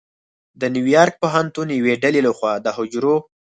د 0.61 0.63
نیویارک 0.75 1.13
پوهنتون 1.21 1.67
یوې 1.79 1.93
ډلې 2.03 2.21
لخوا 2.27 2.53
د 2.65 2.67
حجرو 2.77 3.15